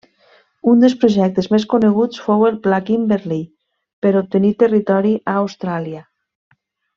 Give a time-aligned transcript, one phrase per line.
[0.69, 3.45] Un dels projectes més coneguts fou el Pla Kimberley,
[4.07, 6.03] per obtenir territori a Austràlia.